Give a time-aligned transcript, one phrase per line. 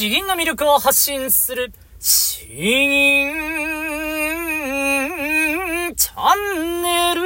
[0.00, 3.34] 詩吟の魅力を発信する、詩吟
[5.94, 7.20] チャンネル。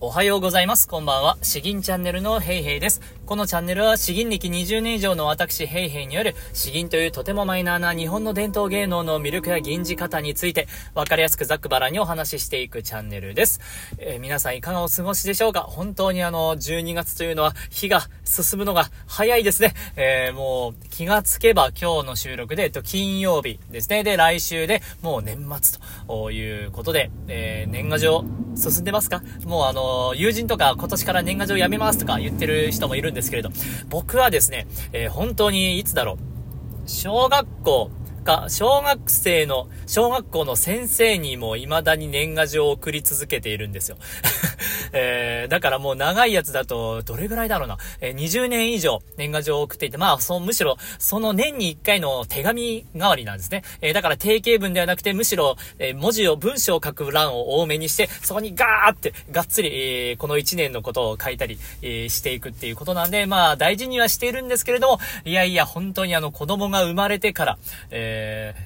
[0.00, 0.86] おはようございます。
[0.86, 1.38] こんばんは。
[1.40, 3.00] 詩吟チャンネルのヘイヘイです。
[3.26, 13.60] このチャンネルは詩吟歴20年以上の私ヘイヘイによる詩吟というとてもマイナーな日本の伝統芸能の魅力や吟じ方について分かりやすくざっくばらにお話ししていくチャンネルです。
[13.96, 15.60] えー、皆さんいかがお過ごしでしょうか？
[15.62, 19.72] 本当にあの12月というのは日が進むのが早いですね。
[19.96, 24.04] えー、もう気がつけば今日の収録で、えっと、金曜日ですね。
[24.04, 28.22] で、来週でもう年末ということで、えー、年賀状
[28.54, 29.22] 進んでますか？
[29.46, 33.50] もうあの友人とか今年から年賀状やめますとか言ってる人もいるんですけれど、
[33.88, 37.90] 僕はですね、えー、本当にいつだろう、小学校、
[38.24, 43.98] か、小学生の、小学校の先生にも未だに年賀状を送り続けているんですよ。
[44.92, 47.78] えー、だからもう長いやつだと、どれぐらいだろうな。
[48.00, 53.62] えー、20年以上年賀状を送っていて、まあ、そ、むしろ、その年に1回の手紙代わりなんですね。
[53.80, 59.68] えー、だから定型文ではなくて、むしろ、え、文字を、文章を書く欄を多めにして、そこにガーって、がっつり、
[60.08, 67.58] えー、この1年のことを書いたり、え、していくっていうことなんで、まあ、大事にはしているんですけれども、いやいや、本当にあの、子供が生まれてから、
[67.90, 68.13] え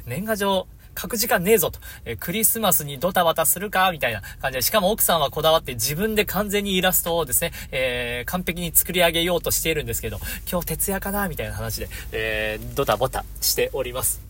[0.07, 0.67] ー、年賀状、
[1.01, 1.79] 書く時間ねえぞと。
[2.05, 10.19] えー、クリスマスにドタバタするかみたいな感じで、しかも奥さんはこだわって自分で完全にイラストをですね、えー、完璧に作り上げようとしているんですけど、
[10.51, 14.21] 今日徹夜かなみたいな話で、えー、ドタバタしております。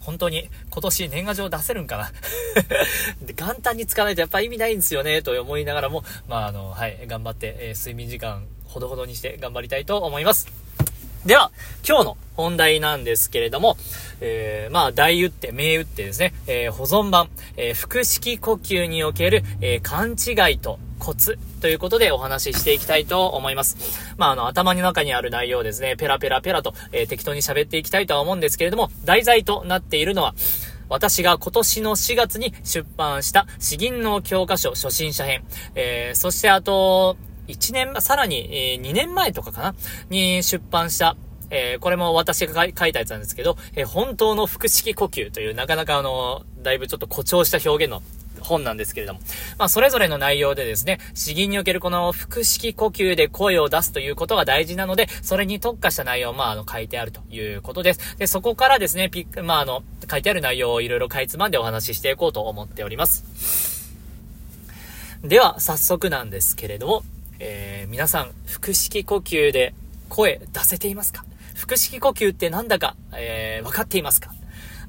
[0.00, 2.12] 本当に今年年賀状出せるんかな？
[3.26, 10.63] で元旦につかないとやっぱ意味ないんですよね、と思いながらも、まああの、はい、頑張って、え、睡眠時間ほどほどにして頑張りたいと思います。
[11.26, 11.52] では、
[11.88, 13.78] 今日の本題なんですけれども、
[14.20, 23.98] えー、まあ、大打って、名打ってですね、えー、保存版、えー、腹式呼吸における、えー勘違いとコツということでお話ししていきたいと思います。
[24.18, 30.34] まあ、あの、頭の中にある内容ですね、ペラペラペラと、えー適当に喋っていきたいとは思うんですけれども、題材となっているのは、
[30.90, 35.42] 私が今年の4月に出版した詩吟の教科書初心者編、
[35.74, 37.16] えーそしてあと、
[37.48, 39.74] 1年、さらに、えー、2年前とかかな？
[40.10, 41.16] に出版した、
[41.50, 48.02] えー、これも私が書いたやつなんですけど、えー、本当の腹式呼吸という、なかなかあの、だいぶちょっと誇張した表現の
[48.44, 49.20] 本なんですけれども。
[49.58, 58.16] まあ、それぞれの内容でですね、詩吟におけるこの腹式呼吸で声を出すということが大事なので、それに特化した内容を、まあ、あの、書いてあるということです。
[58.18, 63.94] で、そこからですね、ピック、まあ、あの、書いてある内容をいろいろかいつまんでお話ししていこうと思っております。
[65.22, 67.02] では、早速なんですけれども、
[67.38, 69.74] えー、皆さん、腹式呼吸で
[70.08, 71.24] 声出せていますか？
[71.54, 74.32] 腹式呼吸ってなんだか、えー、分かっていますか？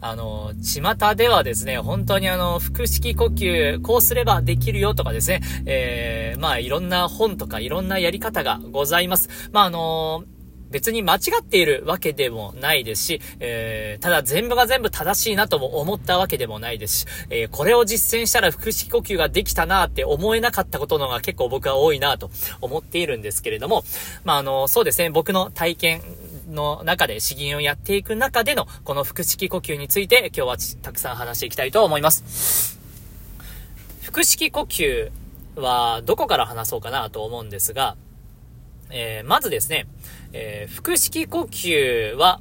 [0.02, 9.50] あの、巷ではですね、本当にあの、腹式呼吸、こうすればできるよとかですね、えー、まあいろんな本とかいろんなやり方がございます。
[9.52, 10.35] まああのー
[10.76, 23.86] 別に間違っているわけでもないですし、えー、ただ全部が全部正しいなとも思ったわけでもないですし、えー、これを実践したら腹式呼吸ができたなって思えなかったことのが結構僕は多いなと思っているんですけれども、
[24.26, 26.02] まあ、あの、そうですね、僕の体験
[26.50, 32.82] の中で、詩吟をやっていく中での、この腹式呼吸について、今日はたくさん話していきたいと思います。
[34.12, 35.10] 腹式呼吸
[35.56, 37.96] は、どこから話そうかなと思うんですが、
[38.90, 39.88] えー、まずですね、
[40.34, 42.40] えー、腹式呼吸は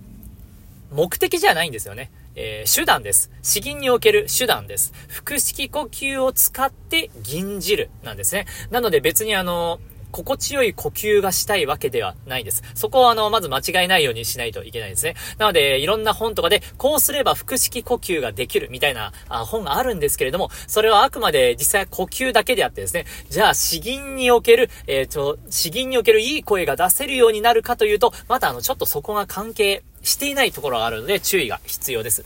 [0.92, 2.10] 目的じゃないんですよね。
[2.36, 3.30] えー、手段です。
[3.42, 4.92] 詩吟における手段です。
[5.24, 8.46] 腹式呼吸を使って吟じるなんですね。
[8.70, 9.78] なので別にあの
[10.14, 12.62] 心地よい呼吸がしたいわけではないです。
[12.76, 15.16] そこをあの、まず間違えないようにしないといけないですね。
[15.38, 32.24] なので、いろんな本とかで、こうすれば腹式呼吸ができるみたいなあ本があるんですけれども、それはあくまで実際呼吸だけであってですね、じゃあ詩吟における、えっ、ー、と、詩吟におけるいい声が出せるようになるかというと、またあの、ちょっとそこが関係していないところがあるので注意が必要です。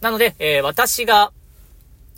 [0.00, 1.30] なので、えー、私が、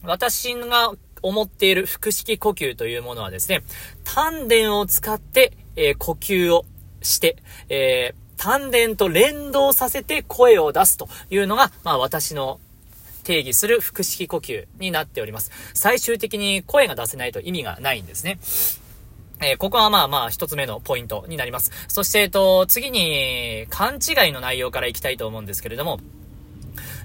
[0.03, 3.63] 私が思っている腹式呼吸というものはですね、
[4.05, 6.65] 丹田を使って、えー、呼吸を
[7.03, 7.37] して、
[7.69, 12.61] えー、丹田と連動させて声を出すというのが、まあ私の
[13.25, 15.51] 定義する腹式呼吸になっております。
[15.75, 18.39] 最終的に声が出せないと意味がないんですね。
[19.43, 21.71] えー、ここはまあまあ一つ目のポイントになります。
[21.89, 25.99] そして、えっと、次に、勘違いの内容からいきたいと思うんですけれども、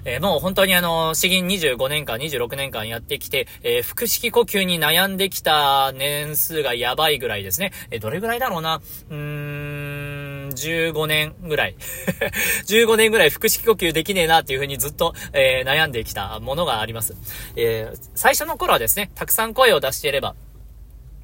[0.08, 7.72] えー、もう本当にあの、詩吟25年間、26年間やってきて、えー、腹式呼吸に悩んできた年数がやばいぐらいですね。
[7.90, 8.80] えー、どれぐらいだろうな？
[9.10, 11.74] うーん、15年ぐらい。
[12.68, 17.16] 15年ぐらい腹式呼吸できねえなっていう風にずっと、えー、悩んできたものがあります。
[17.56, 20.36] えー、最初の頃はですね、たくさん声を出していれば、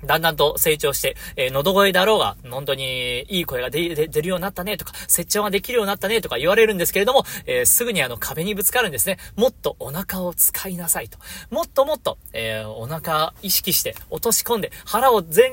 [0.04, 9.18] だんだんと成長して、えー、喉声だろうが、本当にいい声が出るようになったねとか、接長ができるようになったねとか言われるんですけれども、えー、すぐにあの壁にぶつかるんですね。
[9.36, 11.18] もっとお腹を使いなさいと。
[11.50, 15.52] もっともっと、えー、お腹意識して落とし込んで腹を全、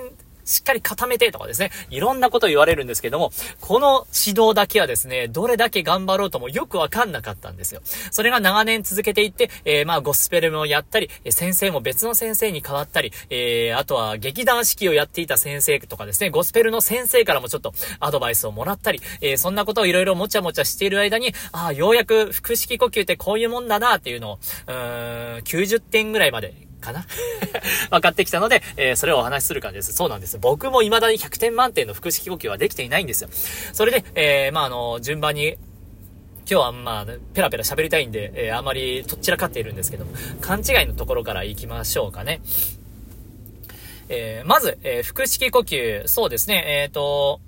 [0.50, 3.32] しっかり固めてとかですね、いろんなこと言われるんですけども、
[3.62, 7.82] この指導だけはですね、どれだけ頑張ろうともよくわかんなかったんですよ。
[8.12, 27.06] それが長年続けていって、えー、まあ、ゴスペルもやったり、先生も別の先生に変わったり、えー、あとは劇団四季をやっていた先生とかですね、ゴスペルの先生からもちょっとアドバイスをもらったり、えー、そんなことをいろいろもちゃもちゃしている間に、ああ、ようやく腹式呼吸ってこういうもんだなっていうのを、うーん、90点ぐらいまでかな？
[27.92, 29.94] 分かってきたので、えー、それをお話しする感じです。
[29.94, 30.38] そうなんです。
[30.40, 33.30] 僕も未だに100点満点の腹式呼吸はできていないんですよ。
[33.74, 35.58] それで、えー、まあ、あの、順番に、
[36.50, 40.12] 今日はまあ、ペラペラ喋りたいんで、えー、あまりとっちらかっているんですけども、
[40.42, 42.42] 勘違いのところから行きましょうかね。
[44.10, 47.42] えー、まず、え、腹式呼吸、そうですね、えっ、と、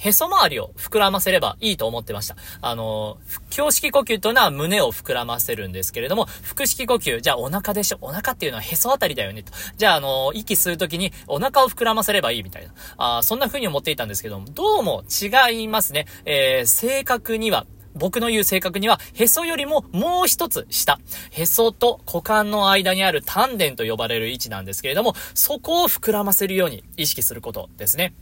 [0.00, 2.36] へそ周りを膨らませればいいと思ってました。
[2.62, 3.18] あの、
[3.56, 7.98] 胸式呼吸というのは胸を膨らませるんですけれども、腹式呼吸、じゃあお腹でしょ。
[8.00, 9.52] お腹っていうのはへそあたりだよねと。
[9.76, 12.72] じゃあ、あの、息吸うときにお腹を膨らませればいいみたいな。
[12.96, 16.06] あそんな風に思っていたんですけども、どうも違いますね。
[16.24, 20.98] えー、正確には、僕の言う正確には、へそよりももう一つ下。
[21.30, 28.14] へそと股間の間にある丹田と呼ばれる位置なんですけれども、そこを膨らませるように意識することですね。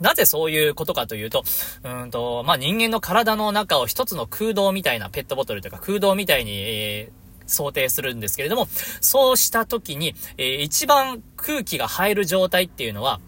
[0.00, 1.44] なぜそういうことかというと、
[1.84, 8.66] うんと、まあ、人間の体の中を一つの空洞みたいなペットボトルというか空洞みたいに、えー、想定するんですけれども、
[9.00, 13.20] そうした時に、えー、一番空気が入る状態っていうのは、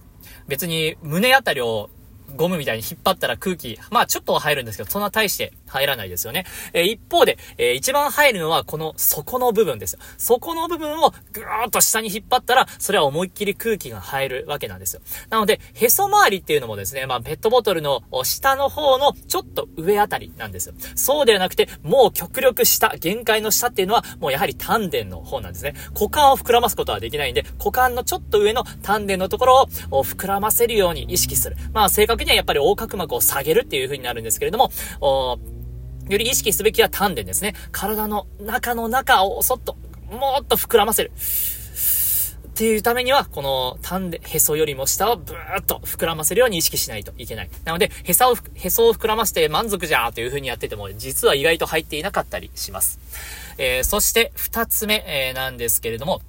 [0.46, 1.90] 別に胸あたりを
[2.36, 6.44] ゴムみたいに引っ張ったら空気、まあちょっとは入るんですけど、そんな大して入らないですよね。
[6.72, 10.00] えー、一方で、えー、一番入るのはこの底の部分ですよ。
[10.16, 15.02] 底の部分をぐーっと下に引っ張ったら、それは思いっきり空気が入るわけなんですよ。
[15.30, 20.74] なので、へそ周りっていうのもですね、まあペットボトルの下の方のちょっと上あたりなんですよ。
[20.94, 25.74] そうではなくて、もう極力下、限界の下っていうのは、もうやはり丹田の方なんですね。
[25.94, 31.56] 股間を膨らますことはできないんで、股間のちょっと上の丹田のところを膨らませるように意識する。
[31.72, 34.70] まあ正確にはやっぱり横隔膜を下げるっていう風になるんですけれども、
[36.08, 37.54] より意識すべきは丹田ですね。
[37.70, 39.76] 体の中の中をそっと、
[40.10, 41.12] もっと膨らませる。
[42.48, 47.50] っていうためには、この丹田、へそよりも下をブーっと膨らませるように意識しないといけない。
[47.64, 52.98] なので、へさを、へそを膨らませて満足じゃーという風にやってても、実は意外と入っていなかったりします。
[53.58, 56.20] えー、そして、二つ目、えー、なんですけれども、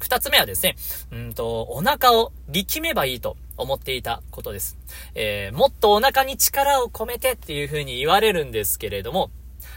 [0.00, 0.76] 二つ目はですね、
[1.12, 4.76] うんと、お腹を力めばいいと思っていたことです。
[5.14, 9.30] えー、もっとお腹に力を込めてっていう風に言われるんですけれども、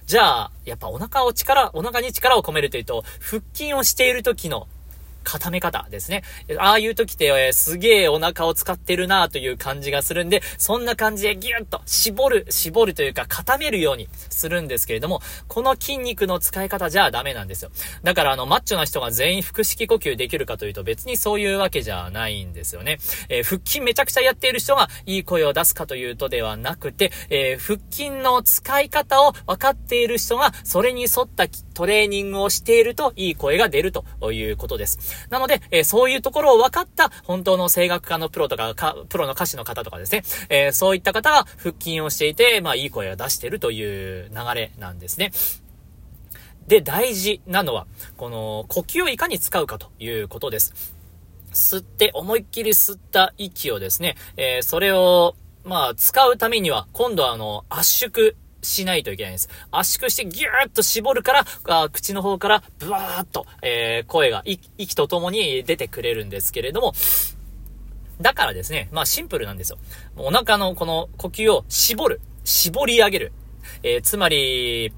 [0.05, 4.67] じゃあ、やっぱお腹を力、お腹に力を込めるというと、腹筋をしている時の
[5.23, 6.23] 固め方ですね。
[6.57, 17.71] ああいう時って、えー、すげえお腹を使ってるなという感じがするんで、そんな感じでギュッと絞る、絞るというか固めるようにするんですけれども、この筋肉の使い方じゃダメなんですよ。
[18.03, 22.97] だからあの、マッチョな人が全員腹式呼吸できるかというと別にそういうわけじゃないんですよね。
[23.29, 35.12] えー、腹筋めちゃくちゃやっている人がいい声を出すかというとではなくて、えー、腹筋の使い方を分かっている人がそれに沿ったトレーニングをしているといい声が出るということです。
[35.29, 45.31] なので、えー、そういうところを分かった本当の声楽家のプロとか、かプロの歌手の方とかですね、えー、そういった方が腹筋をしていて、まあいい声を出してるという流れなんですね。
[46.67, 50.95] で、大事なのは、この呼吸をいかに使うかということです。
[51.53, 59.49] 吸って、思いっきり吸った息をですね、えー、それを、まあ、使うためには、今度はあの、圧縮しないといけないんです。
[59.71, 66.93] 圧縮してギューッと絞るから、あ口の方からブワーッと、えー、声が息とともに出てくれるんですけれども、
[68.21, 69.77] だからですね、まあシンプルなんですよ。
[70.15, 72.21] お腹のこの呼吸を絞る。
[72.43, 73.33] 絞り上げる。
[73.83, 74.93] えー、つまり、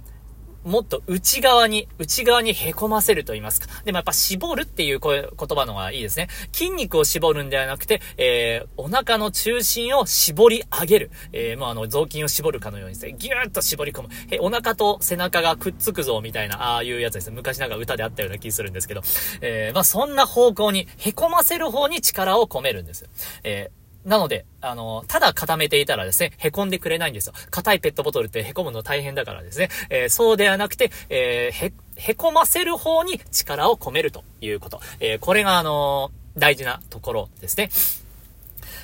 [0.65, 3.67] もっと内側に、内側に凹ませると言いますか。
[3.85, 6.27] でもやっぱ絞るっていう言葉の方がいいですね。
[6.51, 11.11] 筋肉を絞るんではなくて、えー、お腹の中心を絞り上げる。
[11.31, 14.09] えー、もうあの、雑巾を絞るかのようにですね、ギューッと絞り込む。
[14.31, 17.35] えー、お腹と背中がくっつくぞ、みたいな、ああいうやつですね。
[17.35, 19.01] 昔なんか歌であったような気するんですけど、
[19.41, 23.07] えー、まあそんな方向に、凹ませる方に力を込めるんです。
[23.43, 27.33] えーなので、あの、ただ固めていたらですね、凹んでくれないんですよ。
[27.49, 29.69] 硬いペットボトルって凹むの大変だからですね。
[29.89, 34.79] えー、そうではなくて、えー、へ、凹ませる方に力を込めるということ。
[34.99, 37.69] えー、これがあの大事なところですね。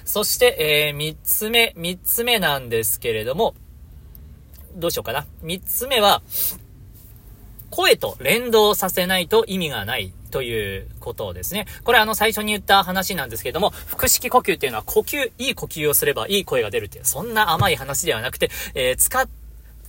[0.05, 3.53] そして、え三つ目、三つ目なんですけれども、
[4.75, 5.27] どうしようかな。
[5.43, 6.23] 三つ目は、
[7.69, 11.67] 声と連動させないと意味がないということですね。
[11.83, 19.27] これあの最初に言った話なんですけども、腹式呼吸っていうのは呼吸、いい呼吸をすればいい声が出るっていう、そんな甘い話ではなくて、えー、使っ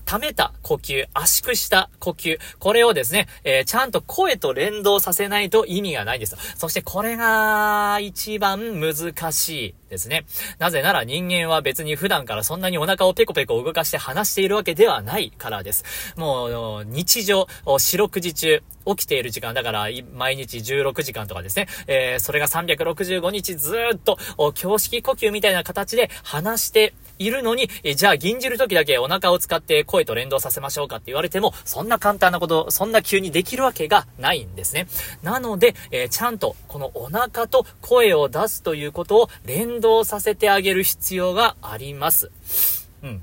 [0.04, 6.37] 溜めた呼吸、圧縮した呼吸、これをですね、えー、ちゃんと声と連動させないと意味がないんです。
[6.56, 10.25] そしてこれが一番難しいですね。
[10.58, 15.84] なぜなら人間は別に普段からそんなにお腹をペコペコ動かして話しているわけではないからです。
[16.16, 17.46] もう、日常、
[17.78, 24.18] 四六時中、起きている時間、だから毎日16時間とかですね、えー、それが365日ずっと、
[24.62, 34.87] 胸式呼吸みたいな形で話しているのに、えじゃあ銀じる時だけお腹を使って声と連動させましょうかって言われても、そんな簡単なこと、そんな急にできるわけがないんですね。
[35.22, 42.30] なので、えー、ちゃんとこのお腹と声を出すということを連動させてあげる必要があります。
[43.02, 43.22] うん。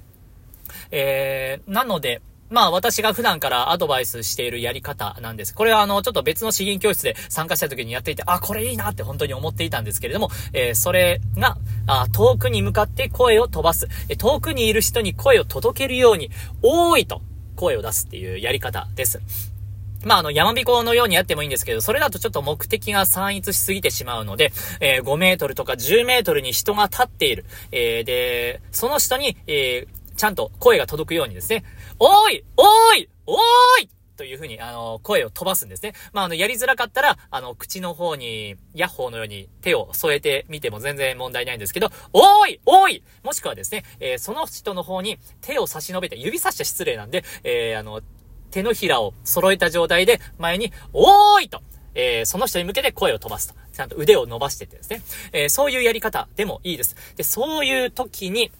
[0.91, 5.53] えー、なので、まあ私が普段からアドバイスしているやり方なんです。
[5.53, 13.87] これはあの、ちょっと別の詩吟教室で参加した時にやっていて、あ、これいいなって本当に思っていたんですけれども、えー、それが、あ遠くに向かって声を飛ばす。
[14.09, 17.21] え遠くにいる人に声を届けるように、多いと
[17.55, 19.21] 声を出すっていうやり方です。
[20.05, 27.45] まあ、あの、山彦のようにやってもいいんですけど、それだとちょっと目的が散逸しすぎてしまうので、えー、5メートルとか10メートルに人が立っている。
[27.71, 31.63] えー、で、その人に、えー、ちゃんと声が届くようにですね、
[31.99, 32.45] おーい!
[32.57, 33.09] おーい!
[33.25, 33.37] おー
[33.83, 33.89] い!
[34.15, 35.93] というふうに、あの、声を飛ばすんですね。
[36.11, 42.61] まあ、あの、やりづらかったら、あの、口の方に、ヤッホーのように手を添えてみても全然問題ないんですけど、おーい!
[42.65, 43.03] おーい!
[43.23, 48.01] もしくはですね、えー、その人の方に手を差し伸べて、指差しちゃ失礼なんで、えー、あの、
[48.51, 51.61] 手のひらを揃えた状態で、前に、おーいと、
[51.95, 53.55] えー、その人に向けて声を飛ばすと。
[53.73, 55.01] ちゃんと腕を伸ばしてってですね。
[55.31, 56.95] えー、そういうやり方でもいいです。
[57.15, 58.51] で、そういう時に、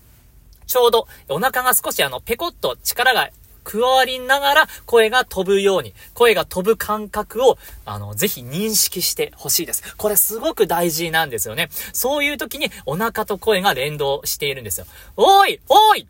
[0.65, 3.29] ちょうどお腹が少しあの、ペコッと力が
[3.63, 9.95] 加わりながら声が飛ぶように、声が飛ぶ感覚を、あの、ぜひ認識してほしいです。
[9.95, 11.69] これすごく大事なんですよね。
[11.93, 14.85] そういう時にお腹と声が連動しているんですよ。
[15.17, 16.07] おーいおーい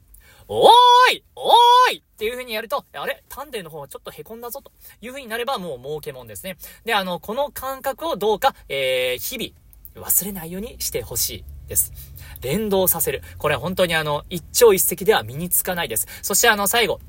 [0.52, 0.68] おー
[1.14, 6.58] いおーいっていう風にやると、あれ丹田の方はちょっと凹んだぞという風になればもう儲けもんですね。
[6.86, 11.94] で、あの、この感覚をどうか、えー、日々忘れないようにしてほしいです。
[12.42, 13.22] 連動させる。
[13.38, 16.08] これは本当にあの、一朝一夕では身につかないです。
[16.24, 17.00] そしてあの、最後、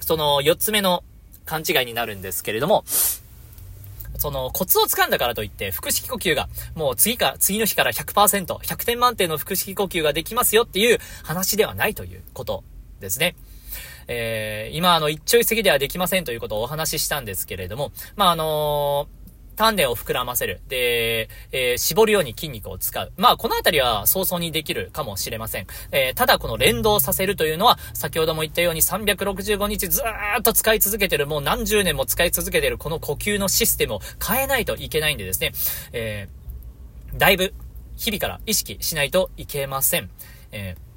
[0.00, 1.04] その4つ目の
[1.44, 2.82] 勘違いになるんですけれども、
[4.18, 12.64] そのコツをつかんだからといって、腹式呼吸が、もう次か、次の日から100%、100点満点の腹式呼吸ができますよっていう話ではないということ
[13.02, 13.36] ですね。
[14.08, 19.22] えー、今あの、一朝一夕ではできませんということをお話ししたんですけれども、まあ、あのー
[19.56, 20.60] 丹田を膨らませる。
[20.68, 23.12] で、えー、絞るように筋肉を使う。
[23.16, 25.66] まあ、このあたりは早々にできるかもしれません。
[25.90, 35.52] えー、ただこの連動させるというのは、先ほども言ったように365日ずーっと使い続けてる、もう何十年も使い続けてるこの呼吸のシステムを変えないといけないんでですね、
[35.92, 37.52] えー、だいぶ
[37.96, 40.10] 日々から意識しないといけません。
[40.50, 40.91] えー、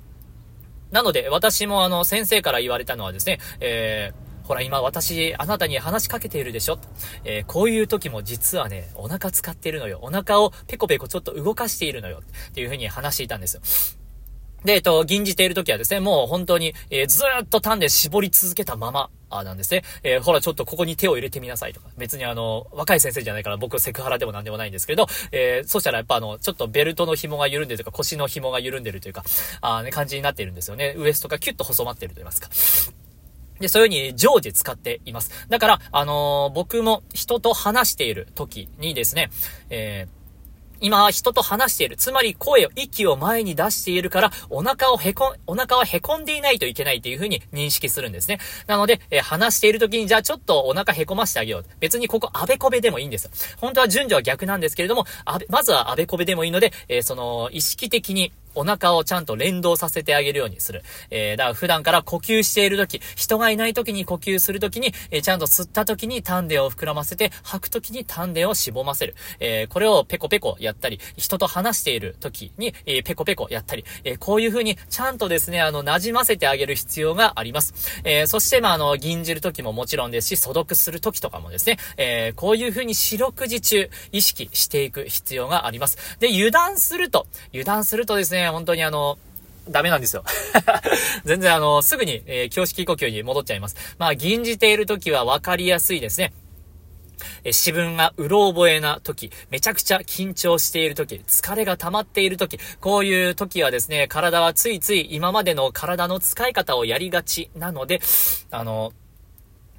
[0.95, 6.79] なので、私もあの、先生から言われたのはですね、えー、ほら今私、あなたに話しかけているでしょ
[7.25, 9.99] えー、こういう時も実はね、お腹使っているのよ。
[10.01, 12.21] お腹をペコペコちょっと動かしているのよ。
[12.51, 13.61] っていう風に話していたんですよ。
[14.63, 19.09] で、えっと、吟じている時はですね、もう本当に、えー、ずっと単で絞り続けたまま、
[19.43, 19.83] なんですね。
[20.03, 21.89] えー、ほら、ちょっとここに手を入れてみなさいとか。
[21.97, 29.23] 別にあの、若い先生じゃないから僕セクハラでもなんでもないんですけど、えー、そしたらやっぱあの、ちょっとベルトの紐が緩んでるというか、腰の紐が緩んでるというか、
[29.61, 30.95] あね、感じになっているんですよね。
[30.97, 32.49] ウエストがキュッと細まってると言いますか。
[33.59, 35.47] で、そういう風に常時使っています。
[35.49, 39.29] だから、あのー、僕も人と話している時にですね、
[39.69, 40.24] えー
[40.81, 41.97] 今、人と話している。
[41.97, 48.39] つまり、声を、息を前に出しているから、お腹をへこん、お腹はへこんでいないといけないっていうふうに認識するんですね。
[48.67, 51.65] なので、えー、話している時に、じゃあちょっとお腹へこましてあげよう。
[51.79, 53.29] 別にここ、あべこべでもいいんです。
[53.57, 60.83] 本当は順序は逆なんですけれども、あべ、まずはあべこべでもいいので、えー、その、意識的に、お腹をちゃんと連動させてあげるようにする。
[61.09, 69.15] えー、だから普段から呼吸している時、人がいない時に呼吸する時に、えー、ちゃんと吸った時に丹田を膨らませて、吐く時に丹田をしぼませる。
[69.39, 78.01] えー、これをペコペコやったり、人と話している時に、えー、ペコペコやったり、えー、こういう風にちゃんとですね、あの、馴染ませてあげる必要があります。
[78.03, 86.17] えー、そして、まあ、あの、吟じる時ももちろんですし、所読する時とかもですね、えー、こういう風に四六時中意識していく必要があります。
[86.19, 89.17] で、油断すると、油断するとですね、本当にあの、
[89.69, 90.23] ダメなんですよ。
[91.25, 93.75] 全然あの、すぐに、えー、教式呼吸に戻っちゃいます。
[93.97, 96.33] まあ、吟じている時は分かりやすいですね。
[97.43, 108.01] え、自分がうろ覚えな時、めちゃくちゃ緊張している時、疲れが溜まっている時、こういう時はですね、体はついつい今までの体の使い方をやりがちなので、
[108.51, 108.93] あの、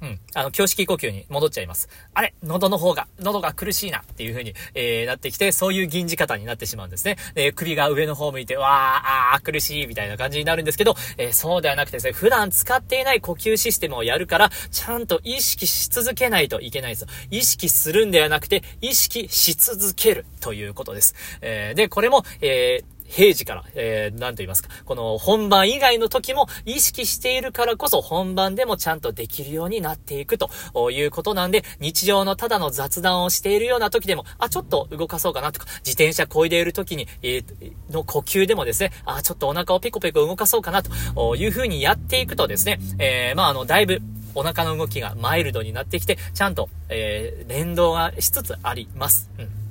[0.01, 0.19] うん。
[0.33, 1.89] あの、胸式呼吸に戻っちゃいます。
[2.13, 7.17] あれ喉の方が、喉が苦しいなっていう風に、えー、なってきて、そういう銀字方になってしまうんですね。
[7.35, 17.07] えー、首が上の方向いて、わー、あー、苦しいみたいな感じになるんですけど、えー、そうではなくてですね、普段使っていない呼吸システムをやるから、ちゃんと意識し続けないといけないんですよ。
[17.31, 21.15] 意識するんではなくて、意識し続けるということです。
[21.41, 30.49] えー、で、これも、えー、平時から、えー、なんと言いますか、この本番以外の時も意識しているからこそ本番でもちゃんとできるようになっていくと
[30.91, 44.01] いうことなんで、日常のただの雑談をしているような時でも、あ、ちょっと動かそうかなとか、自転車漕いでいる時に、えー、の呼吸でもですね、あ、ちょっとお腹をペコペコ動かそうかなという風にやっていくとですね、えー、まあ、あの、だいぶ、
[44.35, 49.31] お腹の動きがマイルドになってきて、ちゃんと、えー、連動がしつつあります。
[49.39, 49.66] うん。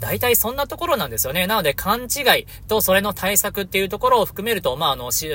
[0.00, 1.46] 大体そんなところなんですよね。
[1.46, 5.28] なので、勘違いとそれの対策っていうところを含めると、まあ、あの、詩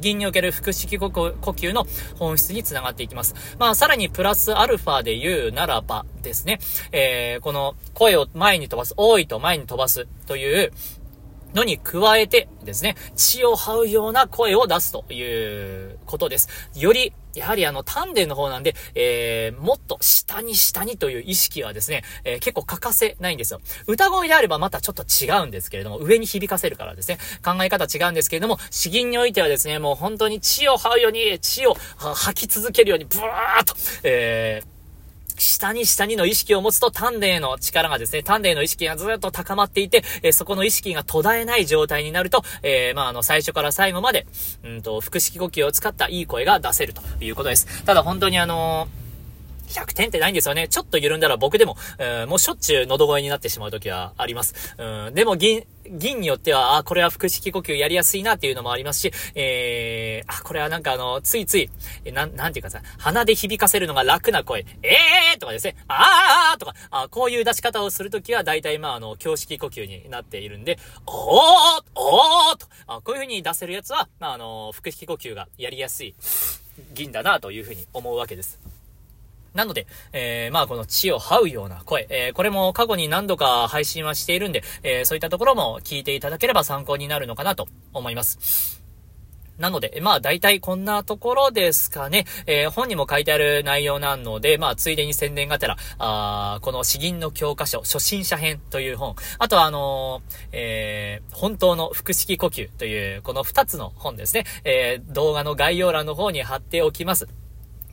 [0.00, 1.86] 吟における腹式呼吸の
[2.18, 3.34] 本質につながっていきます。
[3.58, 6.60] まあ、さらにプラスアルファで言うならばですね、
[6.92, 10.72] えー、この声を前に飛ばす、多いと前に飛ばすという、
[11.54, 16.48] のに加えてですね、血を這うような声を出すということです。
[16.74, 23.60] よりやはりあの、丹田の方なんで、えー、もっと下に下にという意識はですね、えー、結構欠かせないんですよ。
[23.86, 34.75] 歌声であればまたちょっと違うんですけれども、上に響かせるからですね、考え方違うんですけれども、詩吟においてはですね、もう本当に血を這うように、血を吐き続けるように、ブワーっと、えー、
[35.38, 44.26] 下に下にの意識を持つと丹田への力がですね、丹田への意識がずっと高まっていて、えー、そこの意識が途絶えない状態になると、えー、まあ、あの、最初から最後まで、
[44.64, 47.84] うんと、腹式呼吸を使ったいい声が出せるということです。
[47.84, 48.95] ただ本当にあのー
[49.66, 50.68] 100点ってないんですよね。
[50.68, 54.74] ちょっと緩んだら僕でも、えー、もうしょっちゅう喉声になってしまう時はあります。
[54.78, 61.70] うん、でも銀、銀によっては、あ、これは腹式呼吸やりやすいなっていうのもありますし、えー、あ、これはなんかあの、ついつい、
[62.12, 76.14] なん、なんていうかさ、鼻で響かせるのが楽な声、えーとかですね、あーとか、あこういう出し方をするときは、大体まああの、胸式呼吸になっているんで、おーおーと、あこういう風に出せるやつは、まああの、腹式呼吸がやりやすい
[76.94, 78.75] 銀だなという風に思うわけです。
[79.56, 88.86] なので、えー、まあこの地を這うような声、えー、これも過去に何度か配信はしているんで、えー、そういったところも聞いていただければ参考になるのかなと思います。
[89.58, 92.26] なので、まあ大体こんなところですかね。
[92.44, 104.44] えー、本にも書いてある内容なので、まあついでに宣伝がてら、あこの詩吟の教科書、初心者編という本、あとはあのー、えー、本当の腹式呼吸という、この二つの本ですね。
[104.64, 107.26] え、動画の概要欄の方に貼っておきます。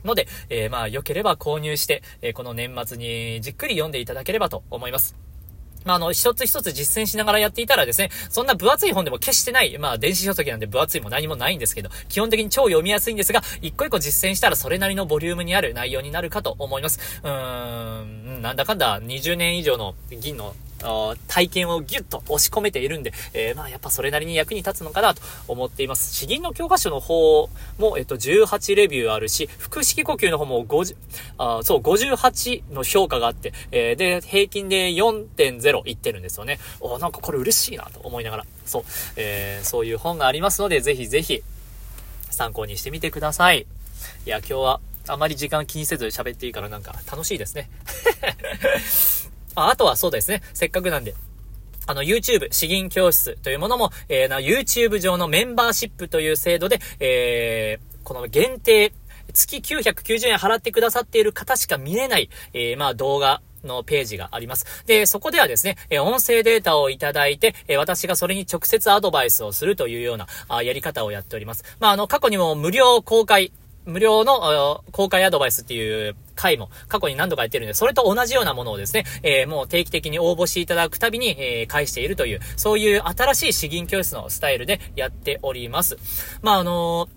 [0.04, 5.16] ので、えー、まあ、良ければ購入して、えー、この年末にじっくり読んでいただければと思います。
[5.84, 17.20] まあ、あの、一つ一つ実践しながらやっていたらですね、そんな分厚い本でも決してない、まあ、電子書籍なんで分厚いも何もないんですけど、基本的に超読みやすいんですが、一個一個実践したらそれなりのボリュームにある内容になるかと思います。
[17.22, 20.54] うーん、なんだかんだ20年以上の銀の
[21.28, 26.14] 体験をギュッと押し込めているんで、えー、まあやっぱそれなりに役に立つのかなと思っています。
[26.14, 30.96] 詩吟の教科書の方も、えっと、18レビューあるし、腹式呼吸の方も50、
[31.38, 36.58] あそう、58の評価があって、えー、で、平均で4.0いってるんですよね。
[36.80, 38.84] おなんかこれ嬉しいなと思いながら、そう、
[39.16, 41.42] えー、そういう本がありますので、ぜひぜひ
[42.30, 43.66] 参考にしてみてください。
[44.26, 47.68] いや、今日はあまり時間気にせず喋っていいからなんか楽しいですね。
[49.54, 50.42] ああとはそうですね。
[50.52, 51.14] せっかくなんで。
[51.86, 58.94] あの、YouTube、詩吟教室というものも、えー、な、YouTube 上のメンバーシップという制度で、えー、この限定、
[59.34, 64.84] 月990円払ってくださっている方しか見れない、えー、まあ動画、のページがあります。
[64.86, 71.64] で、そこではですね、え音声データをいただいて、え私がそれに直接アドバイスをするというようなあやり方をやっております。
[71.80, 73.52] まあ、あの、過去にも無料公開
[73.86, 85.96] 無料の公開アドバイスっていう回も過去に何度かやってるんで、それと同じようなものをですね、えー、もう定期的に応募していただくたびに、えー、返しているという、そういう新しい詩吟教室のスタイルでやっております。
[86.42, 87.08] まあ、あの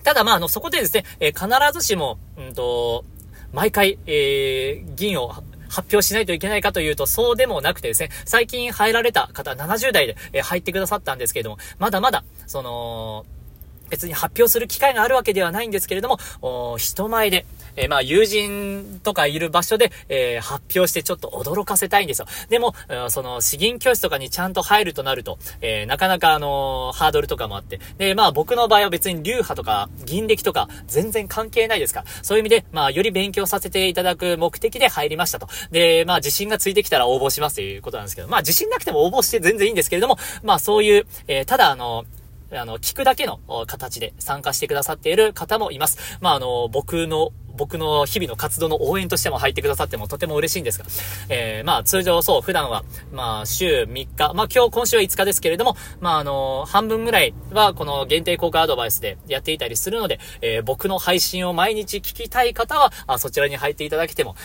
[0.00, 3.04] ー、ただまあ、あの、そこでですね、え必ずしも、うんと、
[3.52, 5.28] 毎回、え銀を
[5.68, 13.26] 発表しないといけないかというと、そうでもなくてですね、最近入られた方、70代で、え入ってくださったんですけれども、まだまだ、その、
[13.90, 17.46] 別に発表する機会があるわけではないんですけれども、人前で、
[17.76, 22.26] えー、まあ、友人とかいる場所で、えー、発表してちょっと驚かせたいんですよ。
[22.48, 22.74] でも、
[23.08, 27.80] その、詩吟教室とかにちゃんと入るとなると、えー、なかなかあのハードルとかもあって。
[27.98, 32.06] で、まあ、僕の場合は別に流派とか、銀歴とか、全然関係ないですから。
[32.22, 35.48] そういう意味で、まあ、より勉強させていただく目的で入りましたと。
[35.70, 42.04] で、まあ、自信がついてきたら応募しますということなんですけど、まあ、自信なくても応募して全然いいんですけれども、まあ、そういう、えただあの
[42.52, 46.18] あの、聞くだけの形で参加してくださっている方もいます。
[46.20, 50.86] まあ、あの、僕の僕の日々の活動の応援としても入ってくださってもとても嬉しいんですが、
[51.28, 64.36] えー、まあ、通常そう、普段は、まあ、週3日、まあ、今日、今週は5日ですけれども、まあ、あの半分ぐらいは、この限定効果アドバイスでやっていたりするので、えー、僕の配信を毎日聞きたい方は、あそちらに入っていただけても、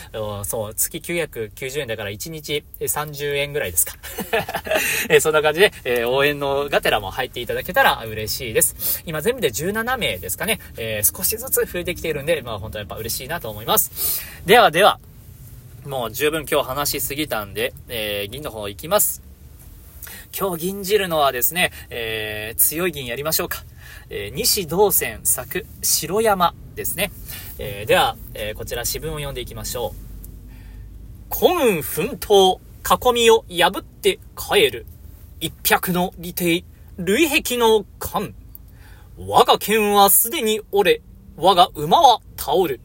[0.44, 3.94] そう、月990円だから1日30円ぐらいですか。
[5.08, 9.02] えー、そんな感じで、えー、応援のがてらも入っていただけたら嬉しいです。
[9.06, 14.22] 今全部で17名ですかね、えー、少しずつ増えてきているんで、まあ本当やっぱ嬉嬉しいなと思います。
[14.46, 14.98] ではでは、
[15.86, 19.22] もう十分今日話しすぎたんで、えー、銀の方行きます。
[20.36, 23.62] 今日銀じるのはですね、えー、強い銀やりましょうか。
[24.08, 27.12] えー、西道線作城山ですね。
[27.58, 29.94] えー、では、えー、こちら詩文を読んでいきましょ
[31.30, 31.34] う。
[31.34, 34.86] 古軍奮闘、囲みを破って帰る。
[35.40, 36.64] 一百の利帝、
[36.96, 38.34] 類壁の間。
[39.18, 41.02] 我が剣はすでに折れ、
[41.36, 42.80] 我が馬は倒る。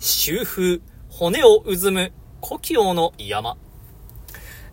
[0.00, 3.56] 周風、骨をうずむ、故郷の山。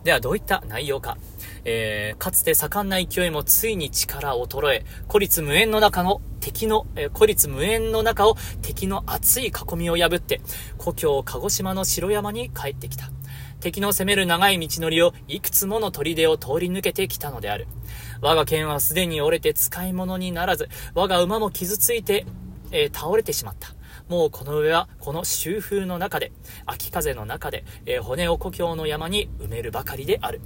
[0.04, 1.18] では、どういった内容か。
[1.64, 10.40] えー、かつて盛んな勢いもついに力衰え、孤立無縁の中の敵の、えー、孤立無縁の中を敵の熱い囲みを破って、
[10.78, 13.10] 故郷鹿児島の城山に帰ってきた。
[13.58, 17.66] 敵の攻める長い道のりをいくつもの砦を通り抜けてきたのである。
[18.20, 22.26] 我が剣はすでに折れて使い物にならず、我が馬も傷ついて、
[22.70, 23.75] えー、倒れてしまった。
[24.08, 26.32] もうこの上はこの秋風の中で、
[26.66, 30.40] 秋風の中で、えー、骨を故郷の山に埋めるばかりである。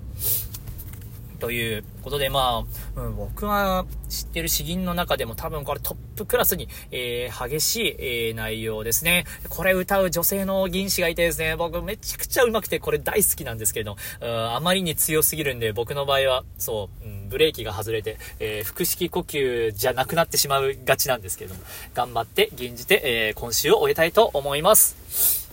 [1.40, 2.64] ということで、ま
[2.96, 9.24] あ、うん、僕が知ってる詩吟の中でも多分これトップクラスに、えー、激しい、えー、内容ですね。
[9.48, 21.60] これ歌う女性の銀師がいてですね、僕めちゃくちゃ上手くてこれ大好きなんですけど、あまりに強すぎるんで、僕の場合は、そう、うん、ブレーキが外れて、えー、腹式呼吸じゃなくなってしまうがちなんですけども、
[21.94, 25.48] 頑張って吟じて、え今週を終えたいと思います。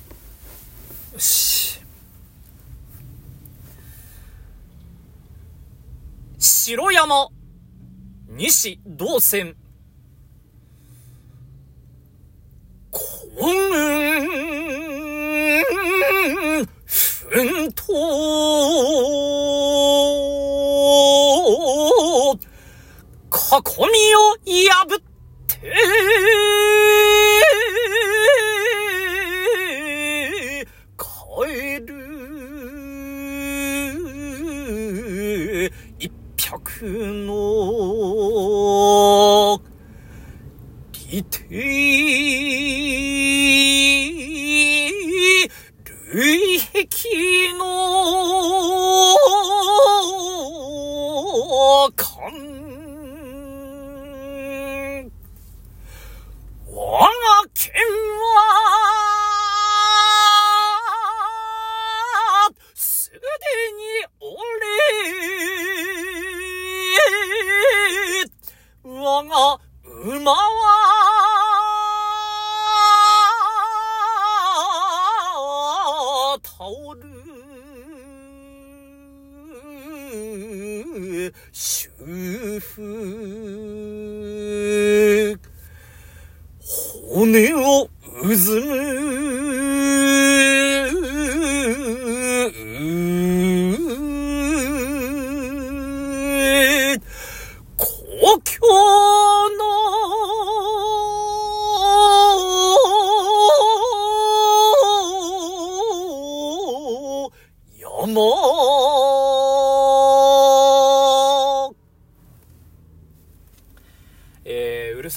[1.13, 1.76] よし。
[6.39, 7.29] 城山、
[8.27, 9.55] 西道線、
[12.91, 13.66] 混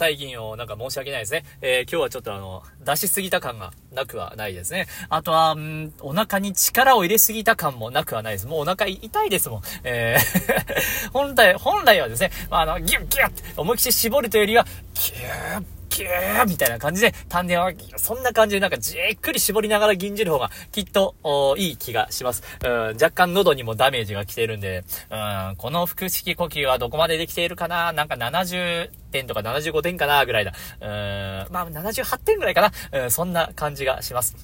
[0.01, 1.45] 最近をなんか申し訳ないですね。
[1.61, 4.87] えー、今日はちょっとあの、出しすぎた感がなくはないですね。
[5.11, 8.47] あとは、んお腹に力を入れすぎた感もなくはないです。
[8.47, 9.63] もうお腹痛いですもん。
[9.85, 21.15] えー 本来、本来はですね、あの、ギュッギュッって思いっきり絞るというよりは、ギュッキューみたいな感じで、丹田は、そんな感じでなんかじっくり絞りながら吟じる方がきっと、
[21.59, 22.43] いい気がします。
[22.65, 27.93] うん、若干喉にもダメージが来てるんで、うん、この腹式呼吸はどこまでできているかな？
[27.93, 30.55] なんか70点とか75点かなぐらいだ。
[30.81, 33.03] うーん、まあ78点ぐらいかな？
[33.05, 34.37] うん、そんな感じがします。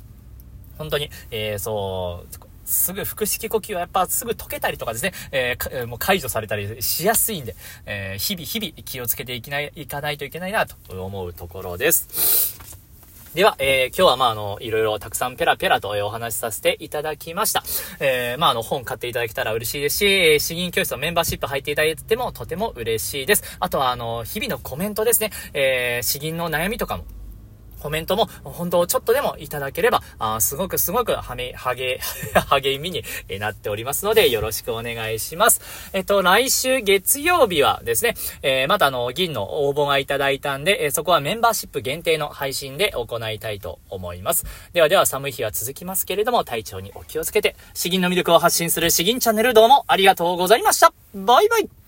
[0.76, 7.54] 本当に、えー、そう、すぐ腹式呼吸はやっぱすぐ解けたりとかですね、えー、もう解除されたりしやすいんで、
[7.86, 12.56] えー、日々日々気をつけていきない、いかないといけないなと思うところです。
[13.36, 17.62] では、えー、今日はまあ、あの、いろいろたくさんペラペラとお話しさせていただきました。
[18.00, 23.58] えー、まあ、あの、本買っていただけたら嬉しいですし、え詩吟教室のメンバーシップ入っていただいてもとても嬉しいです。
[23.60, 25.32] あとは、あの、日々のコメントですね。
[25.52, 27.04] え、詩吟の悩みとかも
[27.86, 32.00] コメントも、本当ちょっとでもいただければ、あすごくすごくはめ、はげ、
[32.50, 33.04] 励みに
[33.38, 35.60] なっておりますので、よろしくお願いします。
[35.92, 44.46] えっと、来週月曜日はですね、えー、またあの、銀の応募がいただいたんで、えー、そこはメンバーシップ限定の配信で行いたいと思います。
[44.72, 50.92] ではでは寒い日は続きますけれども、体調にお気をつけて、詩吟の魅力を発信する詩吟チャンネルどうもありがとうございました。
[51.14, 51.85] バイバイ